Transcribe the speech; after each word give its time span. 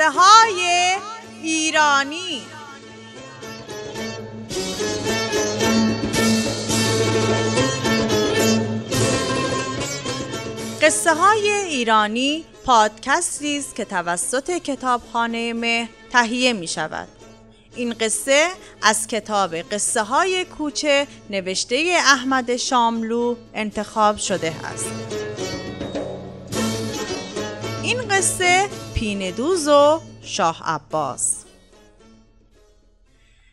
قصه 0.00 0.10
های 0.10 0.96
ایرانی 1.42 2.42
قصه 10.82 11.14
های 11.14 11.50
ایرانی 11.50 12.44
پادکستی 12.64 13.58
است 13.58 13.74
که 13.74 13.84
توسط 13.84 14.50
کتابخانه 14.50 15.52
مه 15.52 15.88
تهیه 16.12 16.52
می 16.52 16.68
شود. 16.68 17.08
این 17.76 17.92
قصه 17.92 18.48
از 18.82 19.06
کتاب 19.06 19.54
قصه 19.54 20.02
های 20.02 20.44
کوچه 20.44 21.06
نوشته 21.30 21.98
احمد 21.98 22.56
شاملو 22.56 23.36
انتخاب 23.54 24.16
شده 24.16 24.54
است. 24.64 24.90
این 27.82 28.08
قصه 28.08 28.68
پیندوز 29.00 29.68
و 29.68 30.00
شاه 30.22 30.62
عباس 30.64 31.44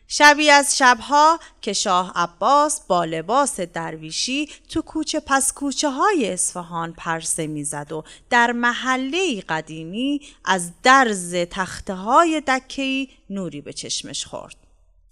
شبی 0.08 0.50
از 0.50 0.78
شبها 0.78 1.40
که 1.62 1.72
شاه 1.72 2.12
عباس 2.16 2.80
با 2.80 3.04
لباس 3.04 3.60
درویشی 3.60 4.48
تو 4.68 4.82
کوچه 4.82 5.20
پس 5.26 5.52
کوچه 5.52 5.90
های 5.90 6.32
اصفهان 6.32 6.92
پرسه 6.92 7.46
می‌زد 7.46 7.92
و 7.92 8.04
در 8.30 8.52
محله 8.52 9.40
قدیمی 9.40 10.20
از 10.44 10.72
درز 10.82 11.34
تخته 11.34 11.94
های 11.94 12.42
دکهی 12.46 13.10
نوری 13.30 13.60
به 13.60 13.72
چشمش 13.72 14.26
خورد. 14.26 14.56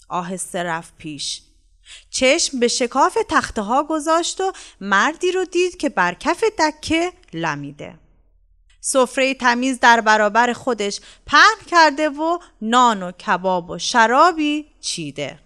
آهسته 0.08 0.62
رفت 0.62 0.96
پیش. 0.98 1.42
چشم 2.10 2.60
به 2.60 2.68
شکاف 2.68 3.18
تخته 3.28 3.62
ها 3.62 3.82
گذاشت 3.82 4.40
و 4.40 4.52
مردی 4.80 5.32
رو 5.32 5.44
دید 5.44 5.76
که 5.76 5.88
بر 5.88 6.14
کف 6.14 6.44
دکه 6.58 7.12
لمیده. 7.32 8.05
سفره 8.88 9.34
تمیز 9.34 9.80
در 9.80 10.00
برابر 10.00 10.52
خودش 10.52 11.00
پهن 11.26 11.66
کرده 11.66 12.08
و 12.08 12.38
نان 12.62 13.02
و 13.02 13.12
کباب 13.12 13.70
و 13.70 13.78
شرابی 13.78 14.66
چیده. 14.80 15.38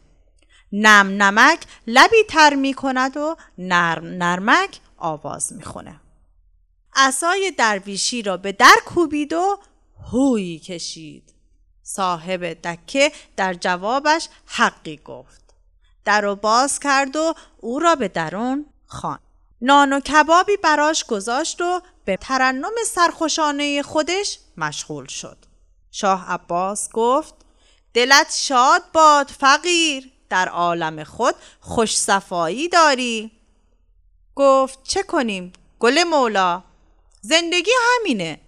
نم 0.73 1.23
نمک 1.23 1.61
لبی 1.87 2.25
تر 2.29 2.55
می 2.55 2.75
کند 2.75 3.17
و 3.17 3.37
نرم 3.59 4.05
نرمک 4.05 4.81
آواز 4.97 5.53
می 5.53 5.63
خونه. 5.63 6.01
اسای 6.97 7.53
درویشی 7.59 8.23
را 8.23 8.37
به 8.37 8.53
در 8.53 8.77
کوبید 8.87 9.33
و 9.33 9.59
هویی 10.13 10.59
کشید. 10.59 11.35
صاحب 11.83 12.45
دکه 12.45 13.13
در 13.37 13.55
جوابش 13.55 14.29
حقی 14.47 14.97
گفت. 14.97 15.55
در 16.05 16.21
رو 16.21 16.37
باز 16.37 16.79
کرد 16.79 17.17
و 17.17 17.35
او 17.61 17.79
را 17.79 17.95
به 17.95 18.09
درون 18.09 18.67
خان 18.87 19.19
نان 19.63 19.93
و 19.93 20.01
کبابی 20.01 20.57
براش 20.57 21.05
گذاشت 21.05 21.61
و 21.61 21.81
به 22.05 22.17
ترنم 22.17 22.73
سرخوشانه 22.87 23.83
خودش 23.83 24.39
مشغول 24.57 25.07
شد. 25.07 25.37
شاه 25.91 26.33
عباس 26.33 26.89
گفت 26.93 27.35
دلت 27.95 28.35
شاد 28.35 28.83
باد 28.93 29.29
فقیر 29.29 30.11
در 30.29 30.49
عالم 30.49 31.05
خود 31.05 31.35
خوش 31.61 31.99
صفایی 31.99 32.69
داری. 32.69 33.31
گفت 34.35 34.79
چه 34.83 35.03
کنیم 35.03 35.53
گل 35.79 36.05
مولا؟ 36.05 36.63
زندگی 37.21 37.71
همینه. 37.95 38.41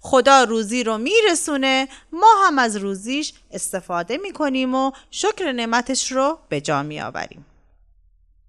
خدا 0.00 0.44
روزی 0.44 0.84
رو 0.84 0.98
میرسونه 0.98 1.88
ما 2.12 2.34
هم 2.46 2.58
از 2.58 2.76
روزیش 2.76 3.32
استفاده 3.50 4.16
می‌کنیم 4.16 4.74
و 4.74 4.92
شکر 5.10 5.52
نعمتش 5.52 6.12
رو 6.12 6.38
به 6.48 6.60
جا 6.60 6.82
میآوریم. 6.82 7.46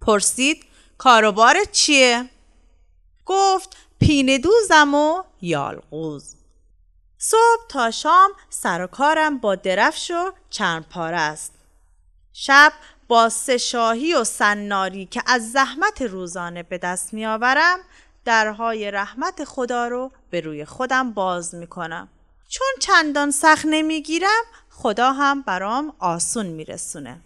پرسید 0.02 0.66
کاروبارت 0.98 1.72
چیه؟ 1.72 2.30
گفت 3.26 3.78
پینه 4.00 4.38
دوزم 4.38 4.94
و 4.94 5.24
یالقوز 5.42 6.36
صبح 7.18 7.68
تا 7.70 7.92
شام 7.92 8.32
سر 8.50 8.82
و 8.82 8.88
کارم 8.88 9.38
با 9.38 9.56
درفش 9.56 10.12
و 10.12 10.32
چند 10.50 10.86
پاره 10.86 11.18
است 11.18 11.54
شب 12.34 12.74
با 13.08 13.30
سه 13.30 13.58
شاهی 13.58 14.14
و 14.14 14.24
سناری 14.24 15.06
که 15.06 15.22
از 15.26 15.52
زحمت 15.52 16.02
روزانه 16.02 16.64
به 16.64 16.78
دست 16.78 17.14
می 17.14 17.26
آورم 17.26 17.80
درهای 18.26 18.92
رحمت 18.92 19.44
خدا 19.44 19.88
رو 19.88 20.12
به 20.30 20.42
روی 20.42 20.66
خودم 20.66 21.12
باز 21.12 21.56
می 21.56 21.68
کنم. 21.68 22.08
چون 22.50 22.68
چندان 22.80 23.32
سخت 23.32 23.66
نمی‌گیرم 23.66 24.44
خدا 24.70 25.12
هم 25.12 25.42
برام 25.42 25.94
آسون 26.00 26.46
میرسونه. 26.46 27.22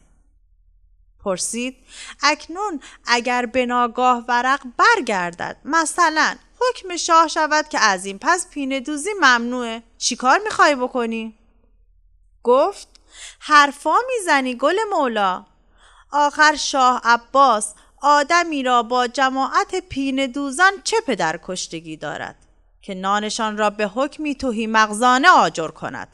پرسید 1.23 1.75
اکنون 2.23 2.79
اگر 3.05 3.45
به 3.45 3.65
ناگاه 3.65 4.25
ورق 4.27 4.61
برگردد 4.77 5.57
مثلا 5.65 6.35
حکم 6.69 6.97
شاه 6.97 7.27
شود 7.27 7.67
که 7.67 7.79
از 7.79 8.05
این 8.05 8.19
پس 8.21 8.47
پینه 8.49 8.79
دوزی 8.79 9.09
ممنوعه 9.21 9.83
چیکار 9.97 10.39
می‌خوای 10.43 10.75
بکنی؟ 10.75 11.37
گفت 12.43 12.87
حرفا 13.39 13.95
می‌زنی 14.07 14.55
گل 14.55 14.75
مولا 14.91 15.45
آخر 16.11 16.55
شاه 16.55 17.01
عباس 17.03 17.73
آدمی 18.01 18.63
را 18.63 18.83
با 18.83 19.07
جماعت 19.07 19.75
پینه 19.75 20.27
دوزان 20.27 20.73
چه 20.83 20.97
پدر 21.07 21.39
کشتگی 21.43 21.97
دارد 21.97 22.35
که 22.81 22.93
نانشان 22.93 23.57
را 23.57 23.69
به 23.69 23.87
حکمی 23.87 24.35
توهی 24.35 24.67
مغزانه 24.67 25.29
آجر 25.29 25.67
کند 25.67 26.07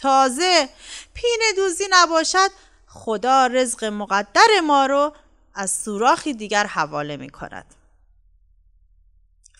تازه 0.00 0.68
پینه 1.14 1.52
دوزی 1.56 1.84
نباشد 1.90 2.50
خدا 2.86 3.46
رزق 3.46 3.84
مقدر 3.84 4.60
ما 4.64 4.86
رو 4.86 5.12
از 5.54 5.70
سوراخی 5.70 6.34
دیگر 6.34 6.66
حواله 6.66 7.16
می 7.16 7.30
کند. 7.30 7.77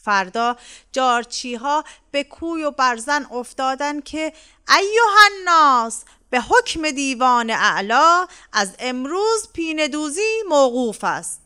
فردا 0.09 0.57
جارچی 0.93 1.55
ها 1.55 1.85
به 2.11 2.25
کوی 2.25 2.63
و 2.63 2.71
برزن 2.71 3.27
افتادن 3.31 4.01
که 4.01 4.33
ایوه 4.69 5.19
الناس 5.33 6.05
به 6.31 6.41
حکم 6.41 6.91
دیوان 6.91 7.51
اعلا 7.51 8.27
از 8.53 8.77
امروز 8.79 9.49
پینه 9.53 9.89
دوزی 9.89 10.43
موقوف 10.49 11.05
است. 11.05 11.43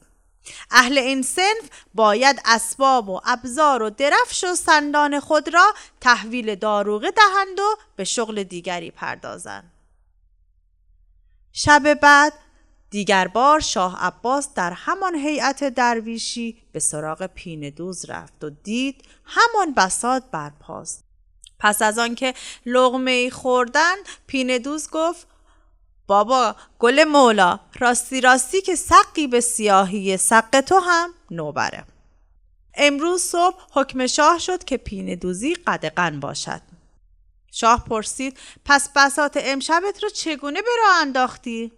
اهل 0.70 0.98
این 0.98 1.22
سنف 1.22 1.70
باید 1.94 2.40
اسباب 2.44 3.08
و 3.08 3.20
ابزار 3.24 3.82
و 3.82 3.90
درفش 3.90 4.44
و 4.44 4.54
سندان 4.54 5.20
خود 5.20 5.54
را 5.54 5.74
تحویل 6.00 6.54
داروغه 6.54 7.10
دهند 7.10 7.60
و 7.60 7.76
به 7.96 8.04
شغل 8.04 8.42
دیگری 8.42 8.90
پردازند. 8.90 9.72
شب 11.52 11.94
بعد 11.94 12.32
دیگر 12.92 13.28
بار 13.28 13.60
شاه 13.60 13.96
عباس 14.04 14.48
در 14.54 14.72
همان 14.72 15.14
هیئت 15.14 15.64
درویشی 15.64 16.62
به 16.72 16.80
سراغ 16.80 17.26
پینه 17.26 17.70
دوز 17.70 18.10
رفت 18.10 18.44
و 18.44 18.50
دید 18.50 19.04
همان 19.24 19.74
بساد 19.74 20.30
برپاست. 20.30 21.04
پس 21.58 21.82
از 21.82 21.98
آنکه 21.98 22.34
لغمه 22.66 23.30
خوردن 23.30 23.94
پینه 24.26 24.58
دوز 24.58 24.90
گفت 24.90 25.26
بابا 26.06 26.56
گل 26.78 27.04
مولا 27.04 27.60
راستی 27.80 28.20
راستی 28.20 28.60
که 28.60 28.74
سقی 28.74 29.26
به 29.26 29.40
سیاهی 29.40 30.16
سق 30.16 30.60
تو 30.60 30.78
هم 30.78 31.14
نوبره. 31.30 31.84
امروز 32.74 33.22
صبح 33.22 33.56
حکم 33.70 34.06
شاه 34.06 34.38
شد 34.38 34.64
که 34.64 34.76
پینه 34.76 35.16
دوزی 35.16 35.54
قدقن 35.54 36.20
باشد. 36.20 36.60
شاه 37.52 37.84
پرسید 37.84 38.38
پس 38.64 38.88
بسات 38.96 39.38
امشبت 39.40 40.02
رو 40.02 40.08
چگونه 40.08 40.62
به 40.62 40.70
راه 40.84 41.00
انداختی؟ 41.00 41.72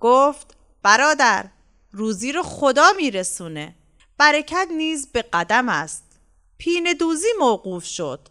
گفت 0.00 0.56
برادر 0.82 1.44
روزی 1.92 2.32
رو 2.32 2.42
خدا 2.42 2.92
میرسونه. 2.96 3.74
برکت 4.18 4.68
نیز 4.76 5.12
به 5.12 5.22
قدم 5.22 5.68
است. 5.68 6.04
پین 6.58 6.94
دوزی 7.00 7.28
موقوف 7.38 7.84
شد. 7.84 8.28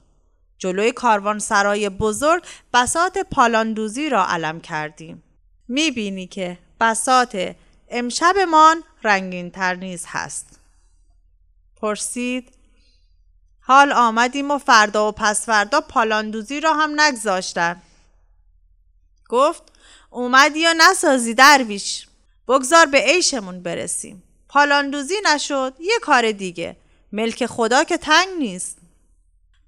جلوی 0.57 0.91
کاروان 0.91 1.39
سرای 1.39 1.89
بزرگ 1.89 2.43
بسات 2.73 3.17
پالاندوزی 3.17 4.09
را 4.09 4.25
علم 4.27 4.61
کردیم. 4.61 5.23
می‌بینی 5.67 6.27
که 6.27 6.57
بسات 6.81 7.55
امشبمان 7.89 8.83
رنگین 9.03 9.51
تر 9.51 9.75
نیز 9.75 10.05
هست. 10.07 10.59
پرسید 11.81 12.53
حال 13.59 13.91
آمدیم 13.91 14.51
و 14.51 14.57
فردا 14.57 15.09
و 15.09 15.11
پس 15.11 15.45
فردا 15.45 15.81
پالاندوزی 15.81 16.59
را 16.59 16.73
هم 16.73 17.01
نگذاشتن؟ 17.01 17.81
گفت 19.29 19.63
اومدی 20.17 20.59
یا 20.59 20.73
نسازی 20.73 21.33
درویش؟ 21.33 22.07
بگذار 22.47 22.85
به 22.85 22.97
عیشمون 22.97 23.63
برسیم. 23.63 24.23
پالاندوزی 24.49 25.15
نشد 25.25 25.73
یه 25.79 25.99
کار 26.01 26.31
دیگه. 26.31 26.75
ملک 27.11 27.45
خدا 27.45 27.83
که 27.83 27.97
تنگ 27.97 28.27
نیست. 28.39 28.77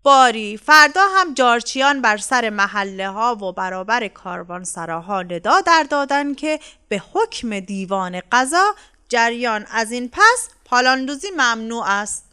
باری 0.03 0.57
فردا 0.57 1.01
هم 1.15 1.33
جارچیان 1.33 2.01
بر 2.01 2.17
سر 2.17 2.49
محله 2.49 3.09
ها 3.09 3.35
و 3.35 3.51
برابر 3.51 4.07
کاروان 4.07 4.63
سراها 4.63 5.21
ندا 5.21 5.61
در 5.61 5.85
دادن 5.89 6.33
که 6.33 6.59
به 6.87 7.01
حکم 7.13 7.59
دیوان 7.59 8.21
قضا 8.31 8.75
جریان 9.09 9.65
از 9.71 9.91
این 9.91 10.09
پس 10.13 10.49
پالاندوزی 10.65 11.27
ممنوع 11.31 11.83
است. 11.87 12.28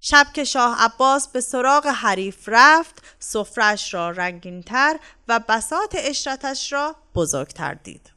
شب 0.00 0.26
که 0.34 0.44
شاه 0.44 0.84
عباس 0.84 1.28
به 1.28 1.40
سراغ 1.40 1.86
حریف 1.86 2.44
رفت 2.46 3.02
سفرش 3.18 3.94
را 3.94 4.10
رنگینتر 4.10 4.98
و 5.28 5.40
بسات 5.48 5.94
اشرتش 5.98 6.72
را 6.72 6.96
بزرگتر 7.14 7.74
دید. 7.74 8.10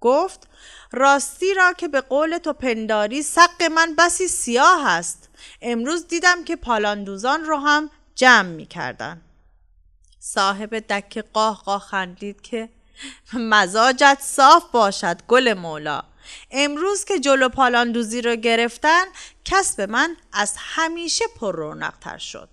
گفت 0.00 0.48
راستی 0.92 1.54
را 1.54 1.72
که 1.72 1.88
به 1.88 2.00
قول 2.00 2.38
تو 2.38 2.52
پنداری 2.52 3.22
سق 3.22 3.62
من 3.74 3.94
بسی 3.98 4.28
سیاه 4.28 4.88
است. 4.88 5.28
امروز 5.62 6.08
دیدم 6.08 6.44
که 6.44 6.56
پالاندوزان 6.56 7.44
رو 7.44 7.56
هم 7.56 7.90
جمع 8.14 8.48
می 8.48 8.66
کردن. 8.66 9.20
صاحب 10.18 10.78
دک 10.78 11.18
قاه 11.18 11.62
قاه 11.64 11.80
خندید 11.80 12.40
که 12.40 12.68
مزاجت 13.32 14.18
صاف 14.20 14.70
باشد 14.72 15.22
گل 15.28 15.54
مولا. 15.54 16.02
امروز 16.50 17.04
که 17.04 17.20
جلو 17.20 17.48
پالاندوزی 17.48 18.22
رو 18.22 18.36
گرفتن 18.36 19.04
کسب 19.44 19.80
من 19.80 20.16
از 20.32 20.54
همیشه 20.58 21.24
پر 21.40 21.56
رونقتر 21.56 22.18
شد. 22.18 22.48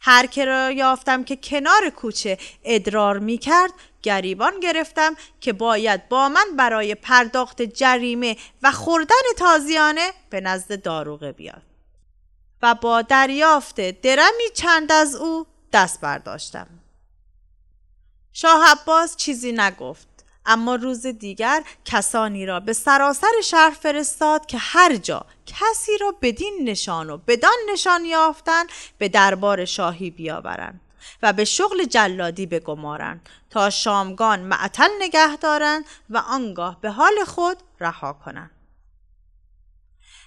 هر 0.00 0.26
که 0.26 0.44
را 0.44 0.70
یافتم 0.70 1.24
که 1.24 1.36
کنار 1.36 1.90
کوچه 1.90 2.38
ادرار 2.64 3.18
می 3.18 3.38
کرد 3.38 3.72
گریبان 4.02 4.60
گرفتم 4.60 5.14
که 5.40 5.52
باید 5.52 6.08
با 6.08 6.28
من 6.28 6.46
برای 6.56 6.94
پرداخت 6.94 7.62
جریمه 7.62 8.36
و 8.62 8.72
خوردن 8.72 9.14
تازیانه 9.38 10.12
به 10.30 10.40
نزد 10.40 10.82
داروغه 10.82 11.32
بیاد. 11.32 11.62
و 12.62 12.74
با 12.74 13.02
دریافت 13.02 13.80
درمی 13.80 14.50
چند 14.54 14.92
از 14.92 15.14
او 15.14 15.46
دست 15.72 16.00
برداشتم. 16.00 16.66
شاه 18.32 18.66
عباس 18.70 19.16
چیزی 19.16 19.52
نگفت. 19.52 20.09
اما 20.50 20.74
روز 20.74 21.06
دیگر 21.06 21.62
کسانی 21.84 22.46
را 22.46 22.60
به 22.60 22.72
سراسر 22.72 23.40
شهر 23.44 23.70
فرستاد 23.70 24.46
که 24.46 24.58
هر 24.58 24.96
جا 24.96 25.26
کسی 25.46 25.92
را 26.00 26.14
بدین 26.22 26.58
نشان 26.64 27.10
و 27.10 27.16
بدان 27.16 27.56
نشان 27.72 28.04
یافتن 28.04 28.64
به 28.98 29.08
دربار 29.08 29.64
شاهی 29.64 30.10
بیاورند 30.10 30.80
و 31.22 31.32
به 31.32 31.44
شغل 31.44 31.84
جلادی 31.84 32.46
بگمارند 32.46 33.28
تا 33.50 33.70
شامگان 33.70 34.40
معطل 34.40 34.88
نگه 35.00 35.36
دارند 35.36 35.84
و 36.10 36.16
آنگاه 36.16 36.80
به 36.80 36.90
حال 36.90 37.24
خود 37.26 37.56
رها 37.80 38.12
کنند. 38.12 38.59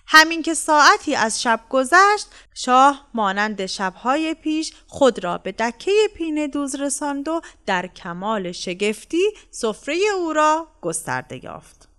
همین 0.05 0.41
که 0.41 0.53
ساعتی 0.53 1.15
از 1.15 1.41
شب 1.41 1.59
گذشت 1.69 2.27
شاه 2.53 3.07
مانند 3.13 3.65
شبهای 3.65 4.33
پیش 4.33 4.73
خود 4.87 5.23
را 5.23 5.37
به 5.37 5.51
دکه 5.51 5.91
پینه 6.15 6.47
دوز 6.47 6.75
رساند 6.75 7.27
و 7.27 7.41
در 7.65 7.87
کمال 7.87 8.51
شگفتی 8.51 9.23
سفره 9.51 9.97
او 10.15 10.33
را 10.33 10.67
گسترده 10.81 11.45
یافت. 11.45 11.89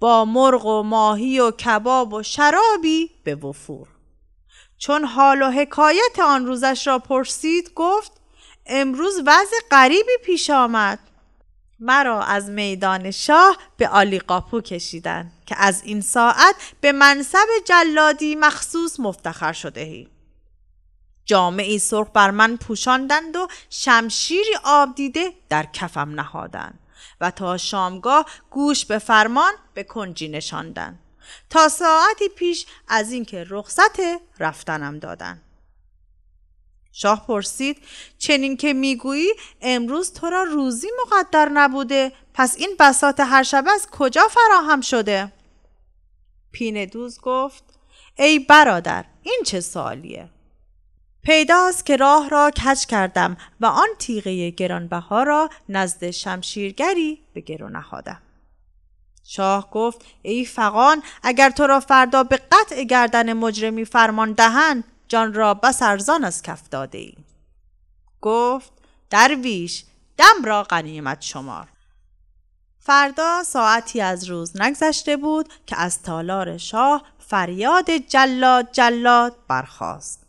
با 0.00 0.24
مرغ 0.24 0.66
و 0.66 0.82
ماهی 0.82 1.40
و 1.40 1.50
کباب 1.50 2.12
و 2.12 2.22
شرابی 2.22 3.10
به 3.24 3.34
وفور. 3.34 3.88
چون 4.78 5.04
حال 5.04 5.42
و 5.42 5.50
حکایت 5.50 6.18
آن 6.24 6.46
روزش 6.46 6.86
را 6.86 6.98
پرسید 6.98 7.72
گفت 7.74 8.12
امروز 8.66 9.22
وضع 9.26 9.56
غریبی 9.70 10.12
پیش 10.24 10.50
آمد. 10.50 10.98
مرا 11.80 12.22
از 12.22 12.48
میدان 12.48 13.10
شاه 13.10 13.56
به 13.76 14.18
قاپو 14.26 14.60
کشیدن 14.60 15.32
که 15.46 15.54
از 15.58 15.82
این 15.84 16.00
ساعت 16.00 16.54
به 16.80 16.92
منصب 16.92 17.46
جلادی 17.64 18.34
مخصوص 18.34 19.00
مفتخر 19.00 19.52
شده 19.52 19.80
ای. 19.80 20.08
جامعی 21.24 21.78
سرخ 21.78 22.08
بر 22.14 22.30
من 22.30 22.56
پوشاندند 22.56 23.36
و 23.36 23.48
شمشیری 23.70 24.56
آب 24.64 24.94
دیده 24.94 25.32
در 25.48 25.66
کفم 25.72 26.10
نهادند 26.10 26.78
و 27.20 27.30
تا 27.30 27.56
شامگاه 27.56 28.26
گوش 28.50 28.84
به 28.84 28.98
فرمان 28.98 29.52
به 29.74 29.84
کنجی 29.84 30.28
نشاندند 30.28 30.98
تا 31.50 31.68
ساعتی 31.68 32.28
پیش 32.28 32.66
از 32.88 33.12
اینکه 33.12 33.46
رخصت 33.48 34.00
رفتنم 34.38 34.98
دادند 34.98 35.42
شاه 36.92 37.26
پرسید 37.26 37.78
چنین 38.18 38.56
که 38.56 38.72
می‌گویی 38.72 39.28
امروز 39.60 40.12
تو 40.12 40.30
را 40.30 40.42
روزی 40.42 40.88
مقدر 41.06 41.48
نبوده. 41.48 42.12
پس 42.34 42.56
این 42.58 42.76
بسات 42.80 43.20
هر 43.20 43.42
شب 43.42 43.64
از 43.74 43.86
کجا 43.90 44.22
فراهم 44.30 44.80
شده؟ 44.80 45.32
پینه 46.52 46.86
دوز 46.86 47.20
گفت 47.20 47.64
ای 48.18 48.38
برادر 48.38 49.04
این 49.22 49.42
چه 49.46 49.60
سالیه 49.60 50.28
پیداست 51.22 51.86
که 51.86 51.96
راه 51.96 52.28
را 52.28 52.50
کج 52.50 52.86
کردم 52.86 53.36
و 53.60 53.66
آن 53.66 53.88
تیغه 53.98 54.50
گرانبها 54.50 55.22
را 55.22 55.50
نزد 55.68 56.10
شمشیرگری 56.10 57.18
به 57.34 57.40
گرو 57.40 57.68
نهادم. 57.68 58.22
شاه 59.24 59.70
گفت 59.70 60.04
ای 60.22 60.44
فقان 60.44 61.02
اگر 61.22 61.50
تو 61.50 61.66
را 61.66 61.80
فردا 61.80 62.22
به 62.22 62.36
قطع 62.36 62.84
گردن 62.84 63.32
مجرمی 63.32 63.84
فرمان 63.84 64.32
دهند 64.32 64.84
جان 65.10 65.34
را 65.34 65.54
بس 65.54 65.82
ارزان 65.82 66.24
از 66.24 66.42
کف 66.42 66.68
داده 66.68 66.98
ای. 66.98 67.14
گفت 68.20 68.72
درویش 69.10 69.84
دم 70.16 70.44
را 70.44 70.62
غنیمت 70.62 71.22
شمار. 71.22 71.68
فردا 72.78 73.42
ساعتی 73.44 74.00
از 74.00 74.24
روز 74.24 74.60
نگذشته 74.60 75.16
بود 75.16 75.48
که 75.66 75.76
از 75.76 76.02
تالار 76.02 76.58
شاه 76.58 77.02
فریاد 77.18 77.90
جلاد 77.90 78.72
جلاد 78.72 79.36
برخاست. 79.48 80.26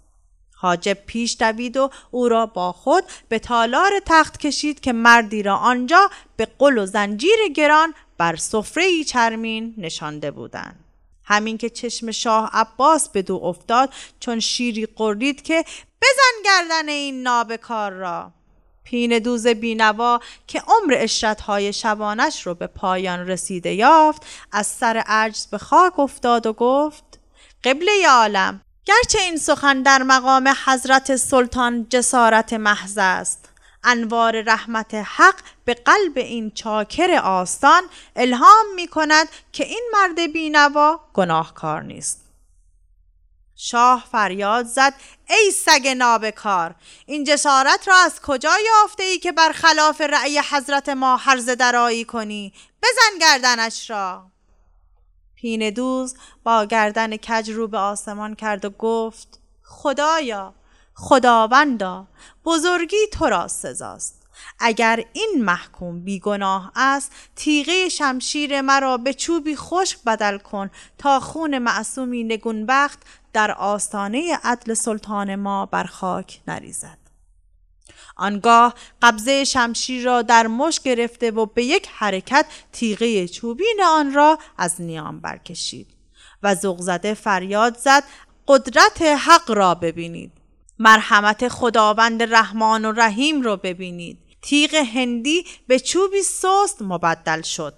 حاجب 0.55 0.93
پیش 0.93 1.37
دوید 1.39 1.77
و 1.77 1.89
او 2.11 2.29
را 2.29 2.45
با 2.45 2.71
خود 2.71 3.03
به 3.29 3.39
تالار 3.39 3.91
تخت 4.05 4.37
کشید 4.37 4.79
که 4.79 4.93
مردی 4.93 5.43
را 5.43 5.55
آنجا 5.55 6.09
به 6.35 6.47
قل 6.59 6.77
و 6.77 6.85
زنجیر 6.85 7.39
گران 7.55 7.93
بر 8.17 8.35
سفره 8.35 9.03
چرمین 9.03 9.73
نشانده 9.77 10.31
بودند. 10.31 10.80
همین 11.31 11.57
که 11.57 11.69
چشم 11.69 12.11
شاه 12.11 12.49
عباس 12.53 13.09
به 13.09 13.21
دو 13.21 13.39
افتاد 13.43 13.93
چون 14.19 14.39
شیری 14.39 14.85
قرید 14.85 15.41
که 15.41 15.65
بزن 16.01 16.43
گردن 16.45 16.89
این 16.89 17.23
نابکار 17.23 17.91
را. 17.91 18.31
پین 18.83 19.19
دوز 19.19 19.47
بینوا 19.47 20.19
که 20.47 20.61
عمر 20.67 20.93
اشرتهای 20.97 21.73
شبانش 21.73 22.47
رو 22.47 22.53
به 22.53 22.67
پایان 22.67 23.27
رسیده 23.27 23.73
یافت 23.73 24.25
از 24.51 24.67
سر 24.67 25.03
عجز 25.07 25.47
به 25.47 25.57
خاک 25.57 25.99
افتاد 25.99 26.45
و 26.45 26.53
گفت 26.53 27.19
قبله 27.63 27.91
عالم 28.09 28.61
گرچه 28.85 29.19
این 29.19 29.37
سخن 29.37 29.81
در 29.81 30.03
مقام 30.03 30.53
حضرت 30.65 31.15
سلطان 31.15 31.87
جسارت 31.89 32.53
محض 32.53 32.97
است 32.97 33.40
انوار 33.83 34.41
رحمت 34.41 34.93
حق 34.93 35.35
به 35.65 35.73
قلب 35.73 36.17
این 36.17 36.51
چاکر 36.51 37.11
آستان 37.23 37.83
الهام 38.15 38.65
می 38.75 38.87
کند 38.87 39.29
که 39.51 39.65
این 39.65 39.89
مرد 39.93 40.33
بینوا 40.33 40.99
گناهکار 41.13 41.83
نیست. 41.83 42.21
شاه 43.55 44.07
فریاد 44.11 44.65
زد 44.65 44.93
ای 45.29 45.51
سگ 45.51 45.87
نابکار 45.87 46.75
این 47.05 47.23
جسارت 47.23 47.87
را 47.87 47.95
از 47.95 48.21
کجا 48.21 48.53
یافته 48.65 49.03
ای 49.03 49.19
که 49.19 49.31
برخلاف 49.31 50.01
رأی 50.01 50.41
حضرت 50.51 50.89
ما 50.89 51.17
حرز 51.17 51.49
درایی 51.49 52.05
کنی؟ 52.05 52.53
بزن 52.83 53.17
گردنش 53.21 53.89
را. 53.89 54.31
پین 55.35 55.69
دوز 55.69 56.15
با 56.43 56.65
گردن 56.65 57.17
کج 57.17 57.49
رو 57.49 57.67
به 57.67 57.77
آسمان 57.77 58.35
کرد 58.35 58.65
و 58.65 58.69
گفت 58.69 59.39
خدایا 59.63 60.53
خداوندا 61.01 62.07
بزرگی 62.45 63.07
تو 63.11 63.25
را 63.25 63.47
سزاست. 63.47 64.27
اگر 64.59 65.03
این 65.13 65.33
محکوم 65.37 66.03
بیگناه 66.03 66.71
است 66.75 67.11
تیغه 67.35 67.89
شمشیر 67.89 68.61
مرا 68.61 68.97
به 68.97 69.13
چوبی 69.13 69.55
خشک 69.55 69.97
بدل 70.05 70.37
کن 70.37 70.69
تا 70.97 71.19
خون 71.19 71.57
معصومی 71.57 72.23
نگونبخت 72.23 72.99
در 73.33 73.51
آستانه 73.51 74.39
عدل 74.43 74.73
سلطان 74.73 75.35
ما 75.35 75.65
بر 75.65 75.83
خاک 75.83 76.41
نریزد. 76.47 76.97
آنگاه 78.15 78.73
قبضه 79.01 79.43
شمشیر 79.43 80.05
را 80.05 80.21
در 80.21 80.47
مش 80.47 80.79
گرفته 80.79 81.31
و 81.31 81.45
به 81.45 81.63
یک 81.63 81.89
حرکت 81.93 82.45
تیغه 82.71 83.27
چوبین 83.27 83.79
آن 83.87 84.13
را 84.13 84.39
از 84.57 84.81
نیام 84.81 85.19
برکشید 85.19 85.87
و 86.43 86.55
زغزده 86.55 87.13
فریاد 87.13 87.77
زد 87.77 88.03
قدرت 88.47 89.01
حق 89.01 89.51
را 89.51 89.75
ببینید. 89.75 90.40
مرحمت 90.81 91.47
خداوند 91.47 92.23
رحمان 92.23 92.85
و 92.85 92.91
رحیم 92.91 93.41
رو 93.41 93.57
ببینید. 93.57 94.17
تیغ 94.41 94.75
هندی 94.75 95.45
به 95.67 95.79
چوبی 95.79 96.23
سست 96.23 96.81
مبدل 96.81 97.41
شد. 97.41 97.73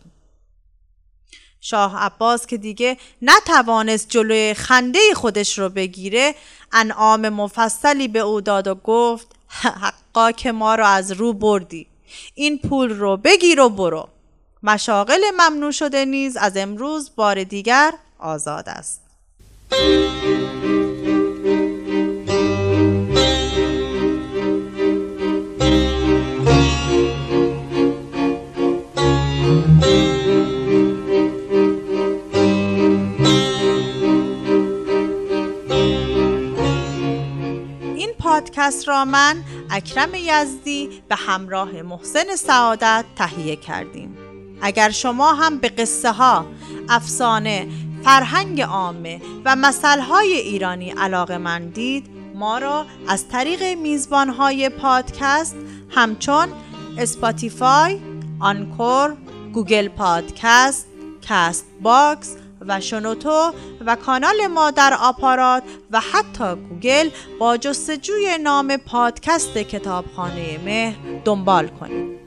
شاه 1.62 1.98
عباس 1.98 2.48
که 2.48 2.58
دیگه 2.58 2.98
نتوانست 3.22 4.10
جلوی 4.10 4.54
خنده 4.54 5.00
خودش 5.16 5.60
رو 5.60 5.70
بگیره 5.70 6.36
انعام 6.72 7.30
مفصلی 7.30 8.08
به 8.08 8.20
او 8.20 8.42
داد 8.42 8.68
و 8.68 8.76
گفت 8.76 9.28
حقا 9.48 10.32
که 10.32 10.52
ما 10.52 10.76
رو 10.76 10.86
از 10.86 11.12
رو 11.12 11.34
بردی. 11.34 11.88
این 12.34 12.60
پول 12.60 12.90
رو 12.90 13.18
بگیر 13.18 13.60
و 13.60 13.70
برو. 13.70 14.10
مشاغل 14.64 15.22
ممنوع 15.38 15.72
شده 15.72 16.06
نیز 16.06 16.38
از 16.38 16.58
امروز 16.58 17.12
بار 17.16 17.44
دیگر 17.44 17.94
آزاد 18.20 18.70
است. 18.70 19.02
پادکست 38.64 38.88
را 38.88 39.06
من 39.06 39.44
اکرم 39.70 40.10
یزدی 40.16 41.02
به 41.10 41.16
همراه 41.16 41.82
محسن 41.82 42.36
سعادت 42.36 43.06
تهیه 43.16 43.56
کردیم. 43.56 44.18
اگر 44.62 44.90
شما 44.90 45.34
هم 45.34 45.58
به 45.58 45.70
قصه 45.70 46.12
ها، 46.12 46.46
افسانه، 46.90 47.68
فرهنگ 48.04 48.62
عامه 48.62 49.22
و 49.46 49.74
های 50.10 50.34
ایرانی 50.34 50.90
علاقه‌مندید 50.90 52.10
ما 52.36 52.58
را 52.58 52.86
از 53.08 53.28
طریق 53.28 53.64
میزبان 53.64 54.30
های 54.30 54.70
پادکست 54.70 55.56
همچون 55.90 56.48
اسپاتیفای، 56.98 58.00
آنکور، 58.40 59.16
گوگل 59.54 59.88
پادکست، 59.88 60.88
کست 61.22 61.66
باکس 61.82 62.36
و 62.68 62.80
شنوتو 62.80 63.54
و 63.86 63.96
کانال 63.96 64.48
ما 64.48 64.72
در 64.72 64.98
آپارات 65.02 65.64
و 65.92 66.00
حتی 66.00 66.56
گوگل 66.56 67.10
با 67.40 67.58
جستجوی 67.58 68.38
نام 68.38 68.78
پادکست 68.78 69.58
کتابخانه 69.58 70.60
مهر 70.66 70.96
دنبال 71.26 71.68
کنید. 71.68 72.23